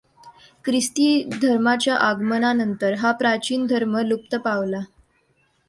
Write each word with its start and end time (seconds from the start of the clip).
ख्रिस्ती 0.65 1.07
धर्माच्या 1.41 1.95
आगमना 1.95 2.53
नंतर 2.53 2.93
हा 2.93 3.11
प्राचीन 3.11 3.65
धर्म 3.65 3.97
लुप्त 3.97 4.35
पावला. 4.35 4.79